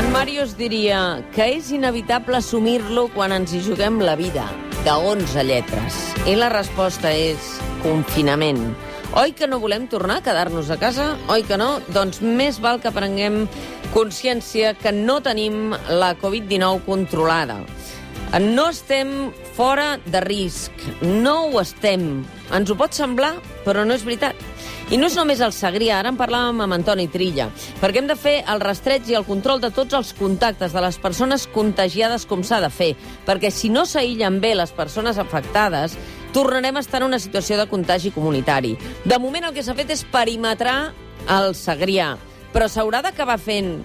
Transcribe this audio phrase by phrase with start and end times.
[0.00, 4.46] En Màrius diria que és inevitable assumir-lo quan ens hi juguem la vida,
[4.86, 5.98] de 11 lletres.
[6.24, 7.50] I la resposta és
[7.82, 8.62] confinament.
[9.20, 11.10] Oi que no volem tornar a quedar-nos a casa?
[11.28, 11.82] Oi que no?
[11.92, 13.42] Doncs més val que prenguem
[13.92, 17.58] consciència que no tenim la Covid-19 controlada.
[18.38, 20.70] No estem fora de risc.
[21.02, 22.22] No ho estem.
[22.54, 23.32] Ens ho pot semblar,
[23.64, 24.38] però no és veritat.
[24.90, 27.48] I no és només el Segrià, ara en parlàvem amb Antoni Trilla,
[27.82, 30.98] perquè hem de fer el rastreig i el control de tots els contactes de les
[31.02, 32.90] persones contagiades com s'ha de fer,
[33.26, 35.98] perquè si no s'aïllen bé les persones afectades,
[36.34, 38.76] tornarem a estar en una situació de contagi comunitari.
[39.04, 40.92] De moment el que s'ha fet és perimetrar
[41.26, 42.16] el Segrià,
[42.54, 43.76] però s'haurà d'acabar fent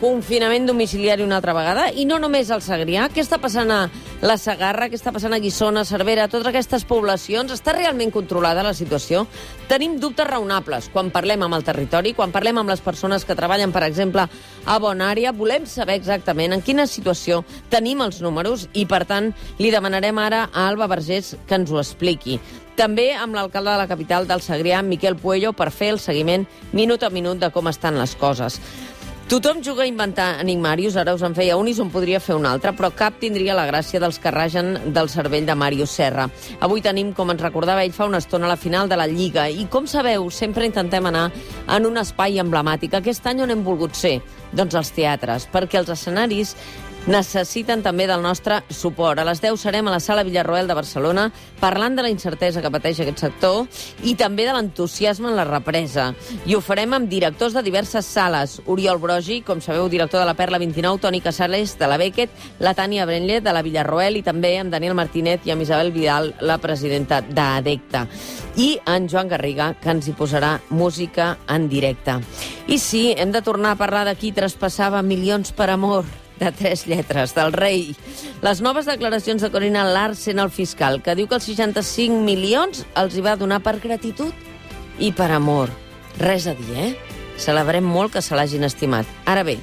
[0.00, 3.06] confinament domiciliari una altra vegada, i no només al Segrià.
[3.12, 3.78] Què està passant a
[4.22, 7.52] la Sagarra, què està passant a Guissona, Cervera, totes aquestes poblacions?
[7.54, 9.26] Està realment controlada la situació?
[9.70, 13.72] Tenim dubtes raonables quan parlem amb el territori, quan parlem amb les persones que treballen,
[13.72, 14.26] per exemple,
[14.66, 15.32] a Bonària.
[15.36, 20.46] Volem saber exactament en quina situació tenim els números i, per tant, li demanarem ara
[20.52, 22.40] a Alba Vergés que ens ho expliqui.
[22.76, 26.44] També amb l'alcalde de la capital del Segrià, Miquel Puello, per fer el seguiment
[26.76, 28.60] minut a minut de com estan les coses.
[29.26, 32.44] Tothom juga a inventar enigmarius, ara us en feia un i se'n podria fer un
[32.46, 36.28] altre, però cap tindria la gràcia dels que ragen del cervell de Mario Serra.
[36.62, 39.66] Avui tenim, com ens recordava ell fa una estona, la final de la Lliga, i
[39.66, 41.32] com sabeu, sempre intentem anar
[41.66, 42.94] en un espai emblemàtic.
[42.94, 44.20] Aquest any on hem volgut ser?
[44.54, 46.54] Doncs els teatres, perquè els escenaris
[47.06, 49.20] necessiten també del nostre suport.
[49.20, 51.28] A les 10 serem a la Sala Villarroel de Barcelona
[51.60, 53.66] parlant de la incertesa que pateix aquest sector
[54.04, 56.08] i també de l'entusiasme en la represa.
[56.46, 58.58] I ho farem amb directors de diverses sales.
[58.66, 62.74] Oriol Brogi, com sabeu, director de la Perla 29, Toni Casales, de la Beckett, la
[62.74, 66.58] Tània Brenle, de la Villarroel, i també amb Daniel Martínez i amb Isabel Vidal, la
[66.58, 68.06] presidenta d'ADECTA.
[68.56, 72.18] I en Joan Garriga, que ens hi posarà música en directe.
[72.66, 76.86] I sí, hem de tornar a parlar de qui traspassava milions per amor de tres
[76.86, 77.94] lletres, del rei.
[78.44, 83.16] Les noves declaracions de Corina Larsen al fiscal, que diu que els 65 milions els
[83.16, 84.32] hi va donar per gratitud
[84.98, 85.72] i per amor.
[86.20, 86.92] Res a dir, eh?
[87.40, 89.08] Celebrem molt que se l'hagin estimat.
[89.28, 89.58] Ara bé,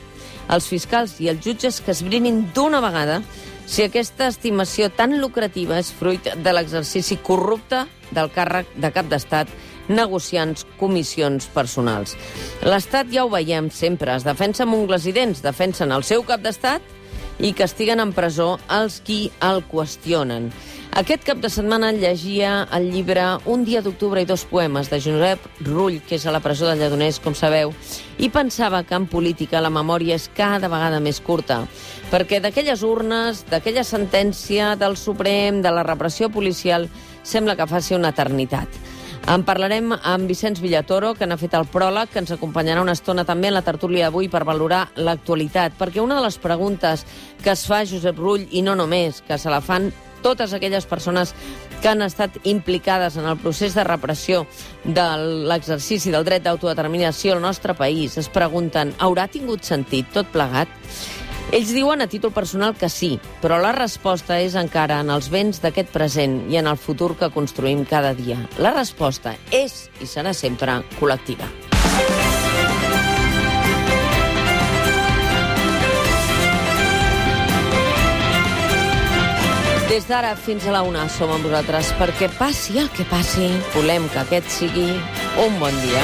[0.53, 3.21] els fiscals i els jutges que esbrinin d'una vegada
[3.65, 9.51] si aquesta estimació tan lucrativa és fruit de l'exercici corrupte del càrrec de cap d'estat
[9.89, 12.15] negociants comissions personals.
[12.63, 16.43] L'Estat, ja ho veiem sempre, es defensa amb ungles i dents, defensen el seu cap
[16.43, 17.02] d'estat
[17.39, 20.51] i castiguen en presó els qui el qüestionen.
[20.93, 25.41] Aquest cap de setmana llegia el llibre Un dia d'octubre i dos poemes de Josep
[25.65, 27.73] Rull, que és a la presó de Lledoners, com sabeu,
[28.21, 31.63] i pensava que en política la memòria és cada vegada més curta,
[32.11, 36.85] perquè d'aquelles urnes, d'aquella sentència del Suprem, de la repressió policial,
[37.23, 38.69] sembla que faci una eternitat.
[39.23, 43.23] En parlarem amb Vicenç Villatoro, que n'ha fet el pròleg, que ens acompanyarà una estona
[43.23, 47.05] també en la tertúlia d'avui per valorar l'actualitat, perquè una de les preguntes
[47.39, 51.31] que es fa Josep Rull, i no només, que se la fan totes aquelles persones
[51.81, 54.43] que han estat implicades en el procés de repressió
[54.83, 55.07] de
[55.47, 60.67] l'exercici del dret d'autodeterminació al nostre país, es pregunten, haurà tingut sentit tot plegat?
[61.53, 65.59] Ells diuen a títol personal que sí, però la resposta és encara en els béns
[65.61, 68.39] d'aquest present i en el futur que construïm cada dia.
[68.57, 71.45] La resposta és i serà sempre col·lectiva.
[79.91, 84.09] Des d'ara fins a la una som amb vosaltres perquè passi el que passi, volem
[84.09, 84.87] que aquest sigui
[85.45, 86.01] un bon dia.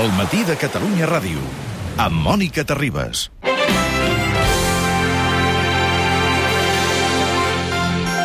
[0.00, 1.44] El matí de Catalunya Ràdio,
[1.98, 3.28] amb Mònica Terribas.